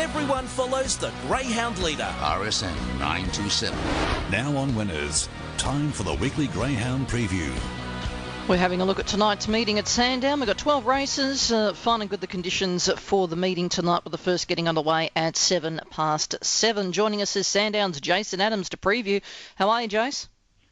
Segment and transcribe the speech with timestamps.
[0.00, 2.08] everyone follows the greyhound leader.
[2.20, 3.78] RSN 927.
[4.30, 5.28] Now on Winners.
[5.58, 7.52] Time for the weekly Greyhound preview.
[8.48, 10.40] We're having a look at tonight's meeting at Sandown.
[10.40, 11.52] We've got 12 races.
[11.52, 15.10] Uh, fine and good the conditions for the meeting tonight, with the first getting underway
[15.14, 16.92] at 7 past 7.
[16.92, 19.20] Joining us is Sandown's Jason Adams to preview.
[19.56, 20.28] How are you, Jace?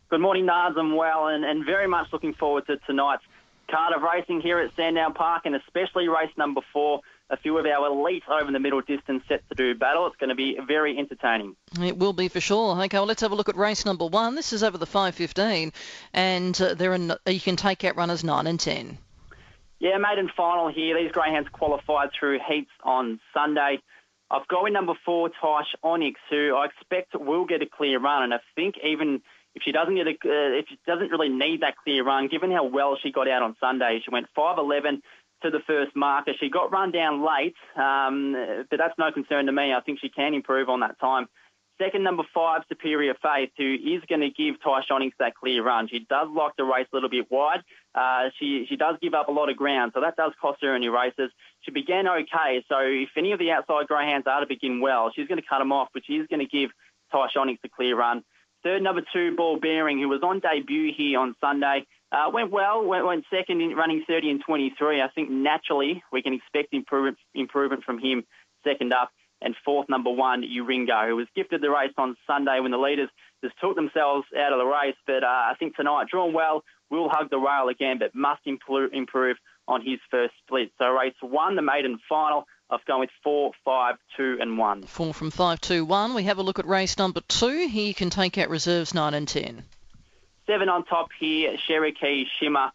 [0.08, 0.74] Good morning, Nars.
[0.78, 3.24] I'm well and, and very much looking forward to tonight's
[3.70, 7.02] card of racing here at Sandown Park and especially race number four.
[7.30, 10.06] A few of our elite over the middle distance set to do battle.
[10.06, 11.56] It's going to be very entertaining.
[11.80, 12.80] It will be for sure.
[12.84, 14.34] Okay, well, let's have a look at race number one.
[14.34, 15.72] This is over the 5.15,
[16.14, 18.98] and uh, there are, you can take out runners 9 and 10.
[19.78, 20.96] Yeah, maiden final here.
[21.00, 23.80] These greyhounds qualified through heats on Sunday.
[24.30, 28.24] I've got in number four, Tosh Onyx, who I expect will get a clear run,
[28.24, 29.22] and I think even
[29.54, 32.50] if she doesn't get a, uh, if she doesn't really need that clear run, given
[32.50, 35.00] how well she got out on Sunday, she went 5.11
[35.42, 36.32] to the first marker.
[36.38, 39.72] She got run down late, um, but that's no concern to me.
[39.72, 41.28] I think she can improve on that time.
[41.80, 44.80] Second, number five, Superior Faith, who is going to give Ty
[45.20, 45.86] that clear run.
[45.86, 47.62] She does like the race a little bit wide.
[47.94, 50.74] Uh, she she does give up a lot of ground, so that does cost her
[50.74, 51.30] in her races.
[51.60, 55.28] She began okay, so if any of the outside greyhounds are to begin well, she's
[55.28, 56.70] going to cut them off, she is going to give
[57.12, 57.28] Ty
[57.62, 58.24] the clear run.
[58.64, 61.86] Third, number two, Ball Bearing, who was on debut here on Sunday.
[62.10, 65.02] Uh, went well, went, went second in running 30 and 23.
[65.02, 68.24] I think naturally we can expect improvement, improvement from him
[68.64, 69.10] second up.
[69.40, 73.08] And fourth, number one, Uringo, who was gifted the race on Sunday when the leaders
[73.44, 74.96] just took themselves out of the race.
[75.06, 78.92] But uh, I think tonight, drawn well, will hug the rail again, but must improve,
[78.92, 79.36] improve
[79.68, 80.72] on his first split.
[80.78, 82.46] So race one, the maiden final.
[82.70, 84.82] I've gone with four, five, two, and one.
[84.82, 86.14] Four from five, two, one.
[86.14, 87.68] We have a look at race number two.
[87.68, 89.64] Here you can take out reserves nine and ten.
[90.48, 92.70] Seven on top here, Cherokee Shimmer.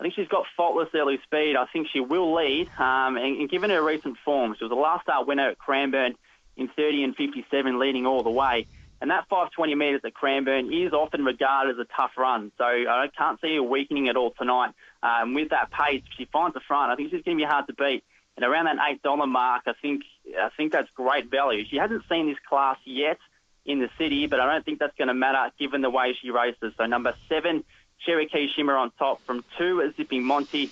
[0.00, 1.56] I think she's got faultless early speed.
[1.56, 2.68] I think she will lead.
[2.78, 6.14] Um, and, and, given her recent form, she was a last start winner at Cranbourne
[6.56, 8.66] in 30 and 57, leading all the way.
[9.00, 12.50] And that 520 metres at Cranbourne is often regarded as a tough run.
[12.58, 14.72] So I can't see her weakening at all tonight.
[15.02, 17.48] Um, with that pace, if she finds the front, I think she's going to be
[17.48, 18.04] hard to beat
[18.38, 20.02] and around that eight dollar mark, I think
[20.40, 21.64] I think that's great value.
[21.68, 23.18] She hasn't seen this class yet
[23.64, 26.30] in the city, but I don't think that's going to matter given the way she
[26.30, 26.72] races.
[26.76, 27.64] So number seven,
[28.04, 30.70] Cherokee Shimmer on top from two, Zipping Monty.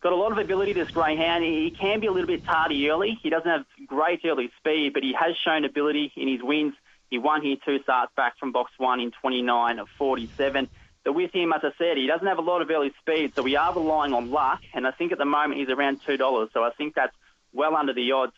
[0.00, 1.42] Got a lot of ability, this greyhound.
[1.44, 3.18] He can be a little bit tardy early.
[3.22, 6.74] He doesn't have great early speed, but he has shown ability in his wins.
[7.10, 10.68] He won here two starts back from box one in 29 of 47.
[11.04, 13.42] But with him, as I said, he doesn't have a lot of early speed, so
[13.42, 14.60] we are relying on luck.
[14.74, 17.14] And I think at the moment he's around $2, so I think that's
[17.52, 18.34] well under the odds.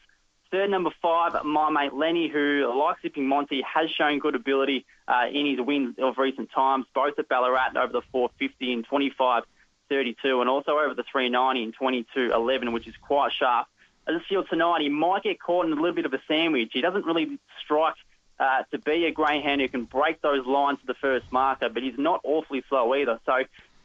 [0.50, 5.27] Third, number five, my mate Lenny, who, like Zipping Monty, has shown good ability uh,
[5.33, 9.44] in his wins of recent times, both at Ballarat over the 450 and 25
[9.91, 13.66] 32, and also over the 390 and 22 11, which is quite sharp.
[14.09, 16.71] I just feel tonight he might get caught in a little bit of a sandwich.
[16.72, 17.97] He doesn't really strike
[18.38, 21.82] uh, to be a greyhound who can break those lines to the first marker, but
[21.82, 23.21] he's not awfully slow either.
[23.27, 23.43] So,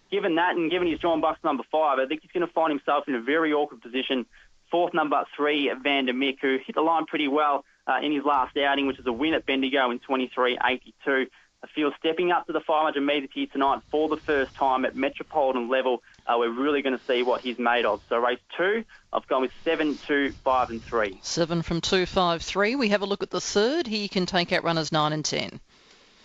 [0.09, 2.71] given that and given he's drawn box number five, I think he's going to find
[2.71, 4.25] himself in a very awkward position.
[4.75, 8.25] Fourth number three, Van der Mick, who hit the line pretty well uh, in his
[8.25, 10.57] last outing, which is a win at Bendigo in 23.82.
[11.63, 14.93] I feel stepping up to the 500 metres here tonight for the first time at
[14.93, 18.01] Metropolitan level, uh, we're really going to see what he's made of.
[18.09, 18.83] So race two,
[19.13, 21.19] I've gone with seven, two, five, and three.
[21.21, 22.75] Seven from two, five, three.
[22.75, 23.87] We have a look at the third.
[23.87, 25.61] Here you can take out runners nine and ten.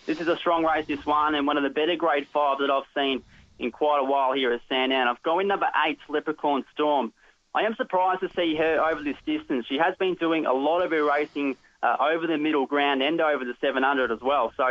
[0.05, 2.69] This is a strong race, this one, and one of the better grade five that
[2.69, 3.23] I've seen
[3.59, 5.07] in quite a while here at Sandown.
[5.07, 7.13] I've gone with number eight, Leprechaun Storm.
[7.53, 9.65] I am surprised to see her over this distance.
[9.67, 13.19] She has been doing a lot of her racing uh, over the middle ground and
[13.19, 14.53] over the 700 as well.
[14.55, 14.63] So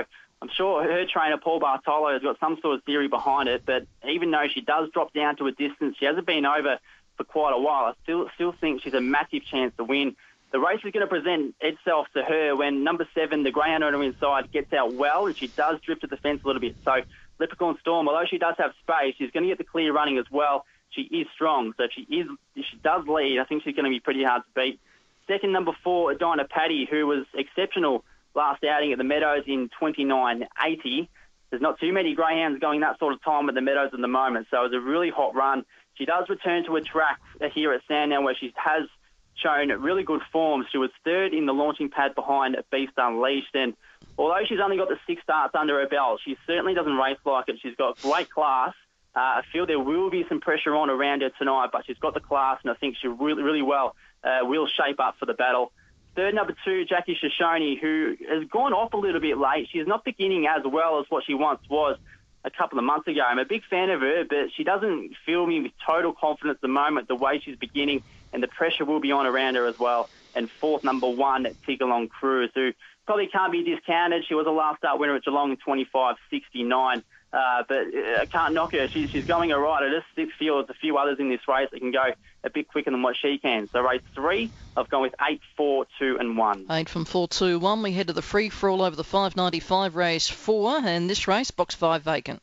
[0.43, 3.87] I'm sure her trainer, Paul Bartolo, has got some sort of theory behind it, but
[4.09, 6.79] even though she does drop down to a distance, she hasn't been over
[7.19, 7.85] for quite a while.
[7.85, 10.17] I still still think she's a massive chance to win.
[10.53, 13.93] The race is going to present itself to her when number seven, the greyhound on
[13.93, 16.77] her inside, gets out well, and she does drift to the fence a little bit.
[16.85, 17.03] So
[17.39, 20.25] Leprechaun Storm, although she does have space, she's going to get the clear running as
[20.31, 20.65] well.
[20.91, 23.91] She is strong, so if she is she does lead, I think she's going to
[23.91, 24.81] be pretty hard to beat.
[25.29, 28.05] Second, number four, Dinah Patty, who was exceptional
[28.35, 31.09] last outing at the Meadows in 29.80.
[31.51, 34.09] There's not too many greyhounds going that sort of time at the Meadows at the
[34.09, 35.65] moment, so it was a really hot run.
[35.95, 37.21] She does return to a track
[37.53, 38.89] here at Sandown where she has
[39.35, 40.67] shown really good form.
[40.71, 43.75] She was third in the launching pad behind Beast Unleashed, and
[44.19, 47.49] although she's only got the six starts under her belt, she certainly doesn't race like
[47.49, 47.57] it.
[47.63, 48.75] She's got great class.
[49.15, 52.15] Uh, I feel there will be some pressure on around her tonight, but she's got
[52.15, 55.35] the class, and I think she really, really well uh, will shape up for the
[55.35, 55.73] battle.
[56.15, 59.69] Third, number two, Jackie Shoshone, who has gone off a little bit late.
[59.73, 61.99] She's not beginning as well as what she once was
[62.45, 63.21] a couple of months ago.
[63.21, 66.63] I'm a big fan of her, but she doesn't fill me with total confidence at
[66.63, 68.03] the moment, the way she's beginning,
[68.33, 70.09] and the pressure will be on around her as well.
[70.35, 72.73] and fourth number one, Tigalong Cruise, who
[73.07, 74.25] probably can't be discounted.
[74.27, 77.03] She was a last start winner at Geelong in 25.69.
[77.33, 77.87] Uh, but
[78.19, 78.89] I can't knock her.
[78.89, 79.85] She's, she's going all right.
[79.85, 82.13] I just feel there's a few others in this race that can go
[82.43, 83.69] a bit quicker than what she can.
[83.69, 86.67] So race three, I've gone with eight, four, two, and one.
[86.71, 87.83] Eight from four, two, one.
[87.83, 91.51] We head to the free for all over the 595 race four, and this race,
[91.53, 92.43] box five vacant.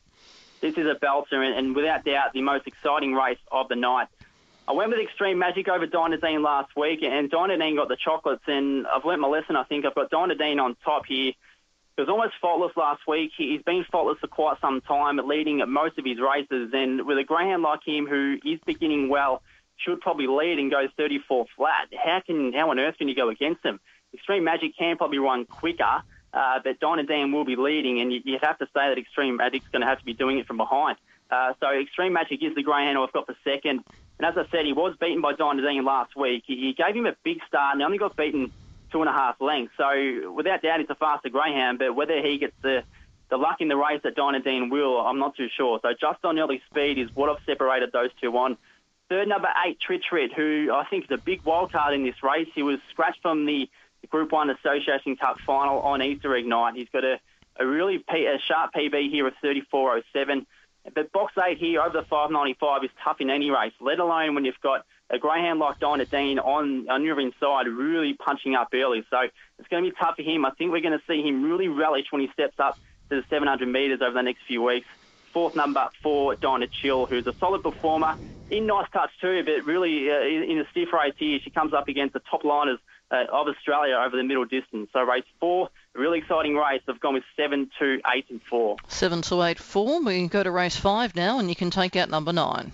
[0.60, 4.08] This is a belter, and, and without doubt, the most exciting race of the night.
[4.66, 8.86] I went with Extreme Magic over Dynadine last week, and Dynadine got the chocolates, and
[8.86, 9.86] I've learnt my lesson, I think.
[9.86, 11.32] I've got Dynadine on top here.
[11.98, 13.32] He was almost faultless last week.
[13.36, 16.70] He's been faultless for quite some time, leading at most of his races.
[16.72, 19.42] And with a greyhound like him, who is beginning well,
[19.78, 21.88] should probably lead and go 34 flat.
[22.00, 23.80] How can how on earth can you go against him?
[24.14, 26.02] Extreme Magic can probably run quicker,
[26.32, 29.66] uh, but Dynadine will be leading, and you, would have to say that Extreme Magic's
[29.72, 30.98] going to have to be doing it from behind.
[31.32, 33.82] Uh, so Extreme Magic is the greyhound I've got for second.
[34.20, 36.44] And as I said, he was beaten by Dynadine last week.
[36.46, 38.52] He, he gave him a big start and he only got beaten
[38.90, 39.74] two and a half lengths.
[39.76, 41.78] So without doubt, it's a faster greyhound.
[41.78, 42.82] But whether he gets the
[43.30, 45.78] the luck in the race that Dynadine will, I'm not too sure.
[45.82, 48.56] So just on early speed is what I've separated those two on.
[49.10, 52.48] Third number eight, Tritrit, who I think is a big wild card in this race.
[52.54, 53.68] He was scratched from the
[54.10, 56.74] Group One Association Cup final on Easter egg night.
[56.76, 57.18] He's got a,
[57.58, 60.46] a really P, a sharp PB here of 34.07.
[60.94, 64.44] But box eight here over the 595 is tough in any race, let alone when
[64.44, 69.04] you've got a greyhound like Dynadine on, on your inside really punching up early.
[69.10, 69.20] So
[69.58, 70.44] it's going to be tough for him.
[70.44, 72.78] I think we're going to see him really relish when he steps up
[73.10, 74.86] to the 700 metres over the next few weeks.
[75.32, 78.16] Fourth number four, Dinah Chill, who's a solid performer.
[78.50, 81.88] In nice touch too, but really uh, in a stiff race here, she comes up
[81.88, 82.78] against the top liners
[83.10, 84.88] uh, of Australia over the middle distance.
[84.92, 86.82] So race four, really exciting race.
[86.88, 88.76] I've gone with seven, two, eight, and four.
[88.88, 90.00] Seven, two, eight, four.
[90.02, 92.72] We can go to race five now, and you can take out number nine.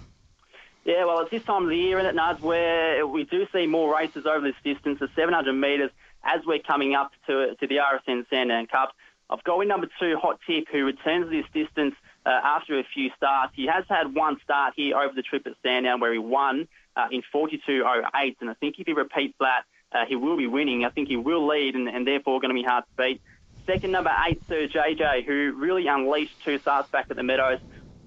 [0.84, 3.66] Yeah, well, it's this time of the year, in it, Nuds, where we do see
[3.66, 5.90] more races over this distance, the 700 metres,
[6.22, 8.94] as we're coming up to to the RSN Sandown Cup.
[9.30, 11.94] I've got with number two, Hot Tip, who returns this distance
[12.26, 13.54] uh, after a few starts.
[13.56, 17.08] He has had one start here over the trip at Sandown where he won uh,
[17.10, 19.62] in 42.08, and I think if he repeats that,
[19.94, 20.84] uh, he will be winning.
[20.84, 23.22] I think he will lead, and, and therefore going to be hard to beat.
[23.66, 27.60] Second, number eight, Sir JJ, who really unleashed two starts back at the Meadows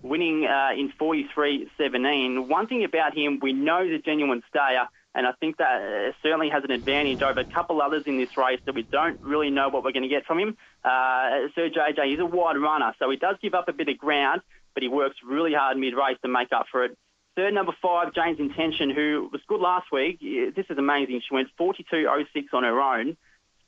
[0.04, 2.48] winning uh, in 43.17.
[2.48, 6.12] One thing about him, we know he's a genuine stayer, and I think that uh,
[6.22, 9.50] certainly has an advantage over a couple others in this race that we don't really
[9.50, 10.58] know what we're going to get from him.
[10.84, 13.98] Uh, Sir JJ he's a wide runner, so he does give up a bit of
[13.98, 14.42] ground,
[14.74, 16.98] but he works really hard mid-race to make up for it.
[17.38, 20.20] Third, number five, Jane's Intention, who was good last week.
[20.20, 21.22] This is amazing.
[21.22, 23.16] She went 42.06 on her own,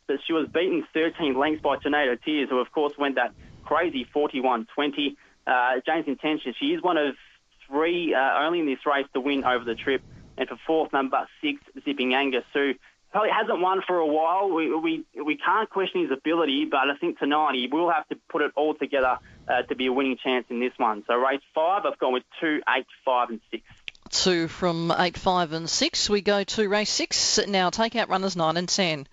[0.08, 3.32] but she was beaten 13 lengths by Tornado Tears, who of course went that
[3.64, 6.56] crazy 41.20 uh, Jane's Intention.
[6.60, 7.14] She is one of
[7.68, 10.02] three uh, only in this race to win over the trip.
[10.36, 12.74] And for fourth, number six, Zipping Angus, who
[13.12, 14.50] probably hasn't won for a while.
[14.50, 18.16] We, we, we can't question his ability, but I think tonight he will have to
[18.30, 19.20] put it all together
[19.50, 21.04] uh, to be a winning chance in this one.
[21.08, 23.64] So race five, I've gone with two, eight, five, and six.
[24.10, 26.10] Two from eight, five, and six.
[26.10, 27.70] We go to race six now.
[27.70, 29.08] Take out runners nine and ten.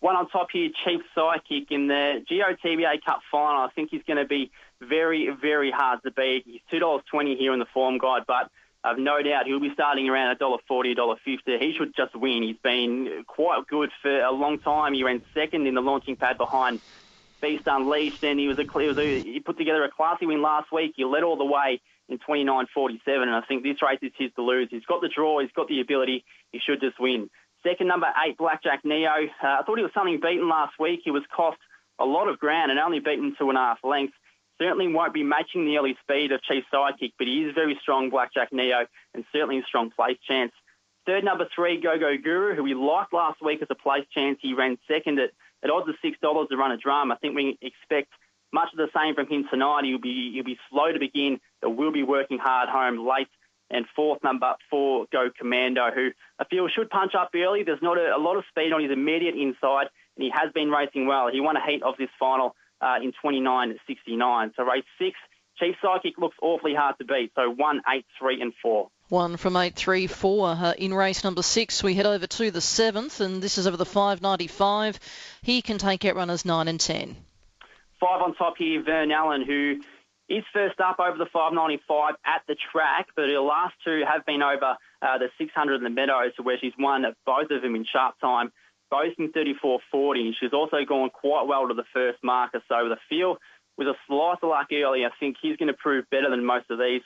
[0.00, 3.62] One on top here, Chief Psychic in the GOTBA Cup final.
[3.62, 4.50] I think he's going to be
[4.80, 6.44] very, very hard to beat.
[6.46, 8.50] He's two dollars twenty here in the form guide, but
[8.82, 11.56] I've no doubt he'll be starting around a dollar forty, a dollar fifty.
[11.58, 12.42] He should just win.
[12.42, 14.92] He's been quite good for a long time.
[14.92, 16.80] He ran second in the launching pad behind
[17.44, 20.40] Beast Unleashed, and he was a, he, was a, he put together a classy win
[20.40, 20.94] last week.
[20.96, 24.42] He led all the way in 29.47, and I think this race is his to
[24.42, 24.68] lose.
[24.70, 26.24] He's got the draw, he's got the ability.
[26.52, 27.28] He should just win.
[27.62, 29.10] Second, number eight, Blackjack Neo.
[29.42, 31.00] Uh, I thought he was something beaten last week.
[31.04, 31.58] He was cost
[31.98, 34.16] a lot of ground and only beaten two and a half lengths.
[34.58, 38.08] Certainly won't be matching the early speed of Chief Sidekick, but he is very strong,
[38.08, 40.52] Blackjack Neo, and certainly a strong place chance.
[41.04, 44.38] Third, number three, Go Go Guru, who we liked last week as a place chance.
[44.40, 45.30] He ran second at,
[45.64, 47.10] at odds of $6 to run a drum.
[47.10, 48.12] I think we expect
[48.52, 49.84] much of the same from him tonight.
[49.84, 53.28] He'll be, he'll be slow to begin, but will be working hard home late
[53.70, 57.62] and fourth number four, Go Commando, who I feel should punch up early.
[57.62, 60.70] There's not a, a, lot of speed on his immediate inside, and he has been
[60.70, 61.28] racing well.
[61.32, 64.52] He won a heat of this final uh, in 29.69.
[64.56, 65.16] So race six,
[65.58, 67.32] Chief Psychic looks awfully hard to beat.
[67.34, 68.90] So one, eight, three, and four.
[69.14, 70.48] One from eight, three, four.
[70.48, 73.76] Uh, in race number six, we head over to the seventh, and this is over
[73.76, 74.98] the 595.
[75.40, 77.14] He can take out runners nine and ten.
[78.00, 79.76] Five on top here, Vern Allen, who
[80.28, 84.42] is first up over the 595 at the track, but her last two have been
[84.42, 88.18] over uh, the 600 in the Meadows, where she's won both of them in sharp
[88.20, 88.50] time,
[88.90, 90.32] both in 34.40.
[90.40, 93.38] She's also gone quite well to the first marker, so the field
[93.76, 96.70] with a slice of luck early, I think he's going to prove better than most
[96.70, 97.02] of these.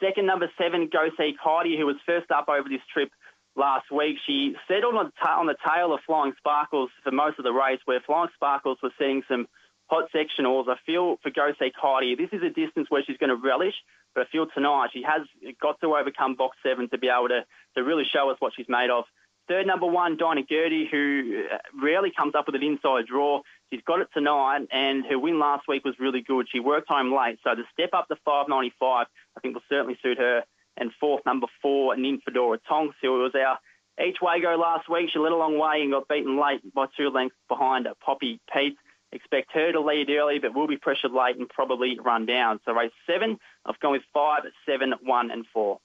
[0.00, 3.10] Second, number seven, Go See Heidi, who was first up over this trip
[3.56, 4.16] last week.
[4.26, 7.80] She settled on, ta- on the tail of Flying Sparkles for most of the race,
[7.84, 9.48] where Flying Sparkles was setting some
[9.86, 10.68] hot sectionals.
[10.68, 13.74] I feel for Go See Heidi, this is a distance where she's going to relish,
[14.14, 15.26] but I feel tonight she has
[15.60, 17.44] got to overcome box seven to be able to,
[17.76, 19.04] to really show us what she's made of.
[19.48, 23.40] Third number one, Dinah Gertie, who uh, rarely comes up with an inside draw.
[23.72, 26.46] She's got it tonight, and her win last week was really good.
[26.52, 30.18] She worked home late, so the step up to 595, I think, will certainly suit
[30.18, 30.44] her.
[30.76, 33.58] And fourth, number four, Nymphadora Tonks, who was our
[34.06, 35.10] each way go last week.
[35.12, 38.76] She led a long way and got beaten late by two lengths behind Poppy Pete.
[39.10, 42.60] Expect her to lead early, but will be pressured late and probably run down.
[42.64, 45.80] So race seven, I've gone with five, seven, one, and four.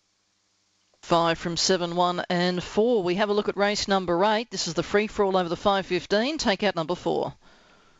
[1.04, 3.04] Five from seven, one, and four.
[3.04, 4.50] We have a look at race number eight.
[4.50, 6.38] This is the free for all over the 515.
[6.38, 7.34] Take out number four.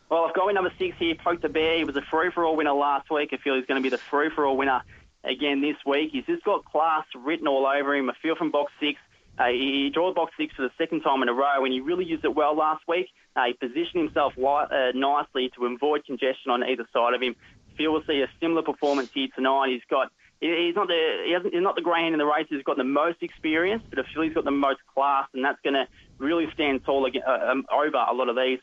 [0.08, 1.76] Well, I've got number six here, Poke the Bear.
[1.76, 3.34] He was a free for all winner last week.
[3.34, 4.80] I feel he's going to be the free for all winner
[5.22, 6.12] again this week.
[6.12, 8.08] He's just got class written all over him.
[8.08, 8.98] I feel from box six.
[9.38, 12.06] Uh, he drew box six for the second time in a row, and he really
[12.06, 13.10] used it well last week.
[13.36, 17.36] Uh, he positioned himself li- uh, nicely to avoid congestion on either side of him.
[17.76, 19.68] Feel we'll see a similar performance here tonight.
[19.72, 20.10] He's got
[20.40, 22.46] he's not the he hasn't, he's not the greyhound in the race.
[22.48, 25.60] He's got the most experience, but I feel he's got the most class, and that's
[25.62, 25.86] going to
[26.18, 28.60] really stand tall again, uh, um, over a lot of these.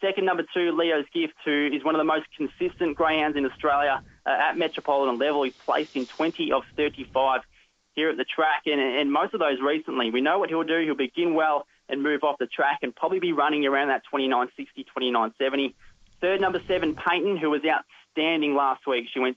[0.00, 4.02] Second, number two, Leo's Gift, who is one of the most consistent greyhounds in Australia
[4.26, 5.44] uh, at metropolitan level.
[5.44, 7.42] He's placed in 20 of 35
[7.94, 10.10] here at the track, and, and most of those recently.
[10.10, 10.80] We know what he'll do.
[10.80, 14.48] He'll begin well and move off the track and probably be running around that 29.60,
[14.96, 15.74] 29.70.
[16.20, 19.06] Third, number seven, Payton, who was outstanding last week.
[19.12, 19.36] She went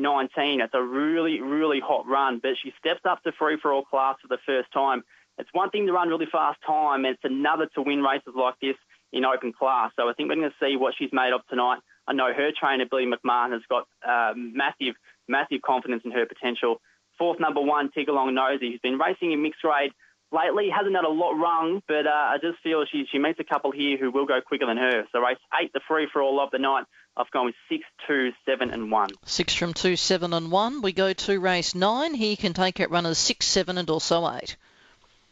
[0.00, 0.64] 29.19.
[0.64, 4.16] It's a really, really hot run, but she steps up to free for all class
[4.20, 5.02] for the first time.
[5.38, 8.54] It's one thing to run really fast time, and it's another to win races like
[8.60, 8.76] this
[9.12, 9.92] in open class.
[9.96, 11.78] So I think we're going to see what she's made of tonight.
[12.06, 14.94] I know her trainer, Billy McMahon, has got uh, massive,
[15.28, 16.80] massive confidence in her potential.
[17.18, 19.92] Fourth number one, Tigalong Nosey, who's been racing in mixed grade
[20.32, 23.44] lately, hasn't had a lot wrong, but uh, I just feel she, she meets a
[23.44, 25.04] couple here who will go quicker than her.
[25.12, 26.84] So race eight, the free for all of the night.
[27.16, 29.10] I've gone with six, two, seven, and one.
[29.24, 30.80] Six from two, seven, and one.
[30.80, 32.14] We go to race nine.
[32.14, 34.56] He can take out runners six, seven, and also eight.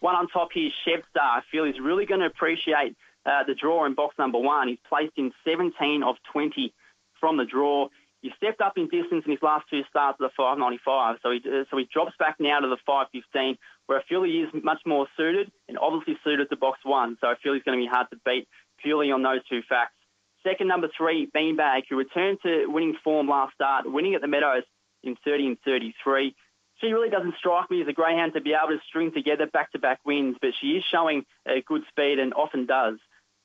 [0.00, 1.20] One on top here, Chevstar.
[1.20, 4.68] I feel he's really going to appreciate uh, the draw in box number one.
[4.68, 6.72] He's placed in 17 of 20
[7.20, 7.88] from the draw.
[8.20, 11.38] He stepped up in distance in his last two starts at the 595, so he
[11.38, 13.56] uh, so he drops back now to the 515,
[13.86, 17.16] where he is much more suited and obviously suited to box one.
[17.20, 18.48] So I feel he's going to be hard to beat
[18.82, 19.94] purely on those two facts.
[20.42, 24.64] Second, number three, Beanbag, who returned to winning form last start, winning at the Meadows
[25.02, 26.34] in 30 and 33.
[26.80, 30.00] She really doesn't strike me as a greyhound to be able to string together back-to-back
[30.04, 32.98] wins, but she is showing a good speed and often does.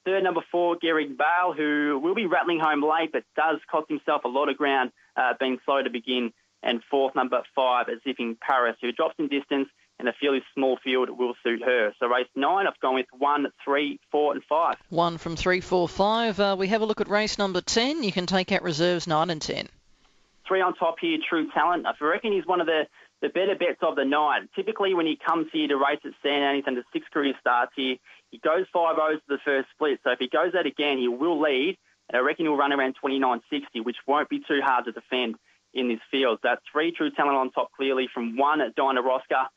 [0.06, 4.26] Third, number four, Gary Bale, who will be rattling home late, but does cost himself
[4.26, 6.34] a lot of ground uh, being slow to begin.
[6.62, 9.70] And fourth, number five, Zipping Paris, who drops in distance,
[10.00, 11.94] and I feel his small field will suit her.
[12.00, 14.76] So race nine, I've gone with one, three, four, and five.
[14.90, 16.40] One from three, four, five.
[16.40, 18.04] Uh, we have a look at race number ten.
[18.04, 19.68] You can take out reserves nine and ten.
[20.48, 21.86] Three on top here, True Talent.
[21.86, 22.88] I reckon he's one of the
[23.22, 24.42] the better bets of the night.
[24.54, 27.96] Typically, when he comes here to race at St he's under six career starts here.
[28.34, 30.00] He goes 5 0 to the first split.
[30.04, 31.78] So if he goes that again, he will lead.
[32.10, 35.36] And I reckon he'll run around 29.60, which won't be too hard to defend
[35.72, 36.40] in this field.
[36.42, 39.50] That three true talent on top clearly from one at Dinah Rosca.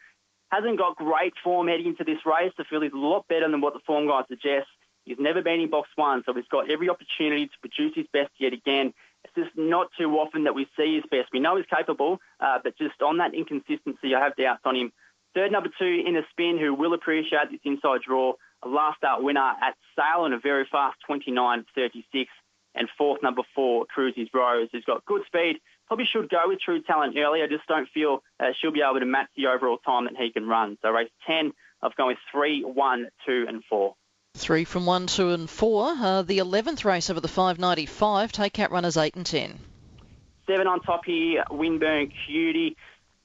[0.50, 2.52] Hasn't got great form heading into this race.
[2.58, 4.68] The field is a lot better than what the form guide suggests.
[5.06, 8.30] He's never been in box one, so he's got every opportunity to produce his best
[8.38, 8.92] yet again.
[9.24, 11.32] It's just not too often that we see his best.
[11.32, 14.92] We know he's capable, uh, but just on that inconsistency, I have doubts on him.
[15.34, 18.34] Third, number two, in a spin, who will appreciate this inside draw.
[18.62, 22.26] A last start winner at Sale in a very fast 29.36.
[22.74, 25.60] And fourth, number four, Cruises Rose, who's got good speed.
[25.86, 27.42] Probably should go with True Talent early.
[27.42, 30.30] I just don't feel uh, she'll be able to match the overall time that he
[30.30, 30.76] can run.
[30.82, 33.94] So race 10, I've gone with three, one, two, and four.
[34.34, 35.94] Three from one, two, and four.
[35.96, 38.32] Uh, the 11th race over the 595.
[38.32, 39.58] Take out runners eight and 10.
[40.46, 42.76] Seven on top here, Winburn Cutie.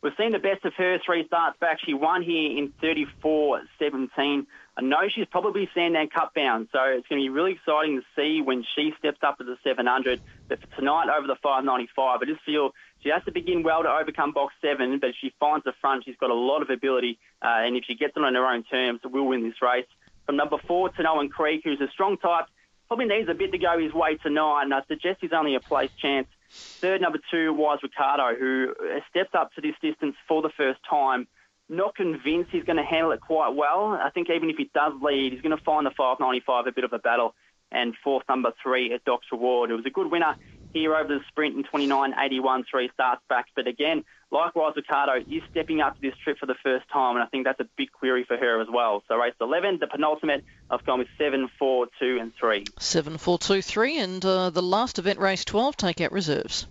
[0.01, 1.79] We've seen the best of her three starts back.
[1.85, 4.47] She won here in 34-17.
[4.75, 8.05] I know she's probably Sandown Cup bound, so it's going to be really exciting to
[8.15, 10.19] see when she steps up to the 700.
[10.47, 12.71] But for tonight over the 595, I just feel
[13.03, 16.05] she has to begin well to overcome box seven, but if she finds the front,
[16.05, 18.63] she's got a lot of ability, uh, and if she gets it on her own
[18.63, 19.85] terms, we'll win this race.
[20.25, 22.45] From number four, Tanoan Creek, who's a strong type,
[22.87, 25.59] probably needs a bit to go his way tonight, and I suggest he's only a
[25.59, 26.27] place chance.
[26.51, 28.73] Third, number two, Wise Ricardo, who
[29.09, 31.27] stepped up to this distance for the first time.
[31.69, 33.97] Not convinced he's going to handle it quite well.
[34.01, 36.83] I think even if he does lead, he's going to find the 595 a bit
[36.83, 37.33] of a battle.
[37.71, 39.37] And fourth, number three, Dr.
[39.37, 40.35] Ward, who was a good winner
[40.73, 43.45] here over the sprint in 29.81, three starts back.
[43.55, 47.23] But again, Likewise, Ricardo is stepping up to this trip for the first time, and
[47.23, 49.03] I think that's a big query for her as well.
[49.09, 52.65] So race 11, the penultimate, I've gone with 7, 4, 2 and 3.
[52.79, 56.65] 7, 4, 2, 3, and uh, the last event, race 12, take out reserves.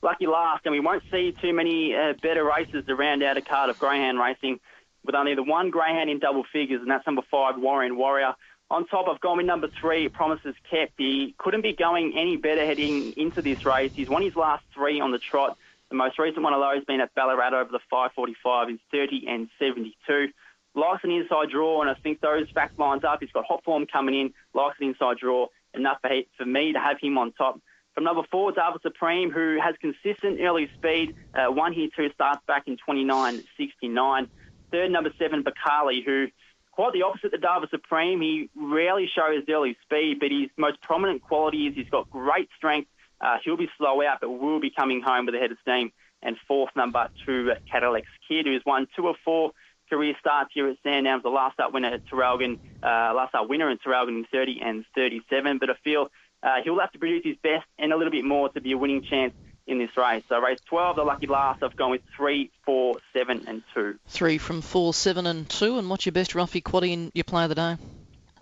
[0.00, 3.42] Lucky last, and we won't see too many uh, better races to round out a
[3.42, 4.58] card of greyhound racing
[5.04, 8.34] with only the one greyhound in double figures, and that's number 5, Warren Warrior.
[8.70, 10.94] On top, I've gone with number three, Promises Kept.
[10.96, 13.92] He couldn't be going any better heading into this race.
[13.94, 15.58] He's won his last three on the trot.
[15.94, 19.48] The most recent one of those being at Ballarat over the 545 is 30 and
[19.60, 20.26] 72.
[20.74, 23.20] Likes an inside draw, and I think those facts lines up.
[23.20, 26.80] He's got hot form coming in, likes an inside draw, enough for, for me to
[26.80, 27.60] have him on top.
[27.94, 32.40] From number four, Dava Supreme, who has consistent early speed, uh, won here two starts
[32.48, 34.28] back in 29.69.
[34.72, 36.26] Third, number seven, Bakali, who
[36.72, 38.20] quite the opposite to Dava Supreme.
[38.20, 42.88] He rarely shows early speed, but his most prominent quality is he's got great strength
[43.24, 45.92] uh, he'll be slow out, but will be coming home with a head of steam.
[46.22, 49.52] And fourth number two, Cadillac's Kid, who's won two of four
[49.90, 51.20] career starts here at Sandown.
[51.22, 54.84] The last start winner at Traralgon, uh, last start winner in Traralgon in 30 and
[54.94, 55.58] 37.
[55.58, 56.10] But I feel
[56.42, 58.78] uh, he'll have to produce his best and a little bit more to be a
[58.78, 59.34] winning chance
[59.66, 60.22] in this race.
[60.28, 63.98] So race 12, the lucky last, I've gone with 3, 4, 7 and 2.
[64.06, 65.78] 3 from 4, 7 and 2.
[65.78, 67.76] And what's your best roughie quaddy in your play of the day?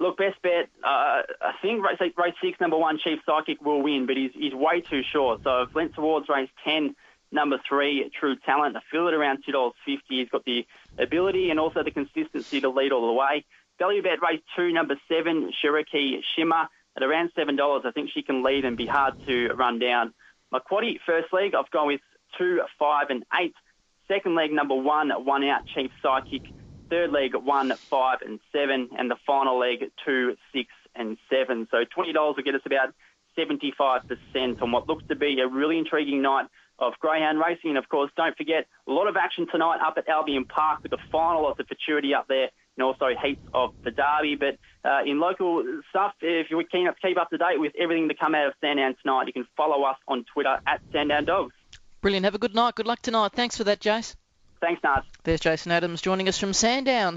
[0.03, 0.69] Look, best bet.
[0.83, 4.53] Uh, I think race, race six, number one, Chief Psychic will win, but he's, he's
[4.53, 5.43] way too short.
[5.45, 6.97] So I've went towards race ten,
[7.31, 8.77] number three, True Talent.
[8.77, 10.19] I feel it around two dollars fifty.
[10.19, 10.67] He's got the
[10.99, 13.45] ability and also the consistency to lead all the way.
[13.79, 17.85] Value bet race two, number seven, Cherokee Shimmer at around seven dollars.
[17.87, 20.13] I think she can lead and be hard to run down.
[20.51, 22.01] My quaddy first leg, I've gone with
[22.37, 23.55] two, five, and eight.
[24.09, 26.43] Second leg, number one, one out, Chief Psychic
[26.93, 31.67] third leg one, five, and seven, and the final leg two, six, and seven.
[31.71, 32.89] So twenty dollars will get us about
[33.35, 36.47] seventy-five percent on what looks to be a really intriguing night
[36.79, 37.71] of greyhound racing.
[37.71, 40.91] And of course, don't forget a lot of action tonight up at Albion Park with
[40.91, 42.51] the final of the Futurity up there.
[42.75, 44.35] And also heaps of the Derby.
[44.35, 48.09] But uh, in local stuff, if you're keen to keep up to date with everything
[48.09, 51.55] to come out of Sandown tonight, you can follow us on Twitter at Sandown Dogs.
[52.01, 52.25] Brilliant.
[52.25, 52.75] Have a good night.
[52.75, 53.33] Good luck tonight.
[53.35, 54.17] Thanks for that, Jace.
[54.63, 55.05] Thanks, Nars.
[55.25, 57.17] There's Jason Adams joining us from Sandown.